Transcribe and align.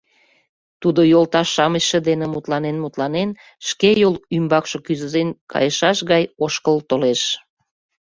Тудо 0.81 1.01
йолташ-шамычше 1.11 1.97
дене 2.07 2.25
мутланен-мутланен, 2.33 3.29
шке 3.67 3.89
йол 4.01 4.15
ӱмбакше 4.35 4.77
кӱзен 4.85 5.29
кайышаш 5.51 5.97
гай 6.11 6.23
ошкыл 6.43 6.77
толеш. 6.89 7.21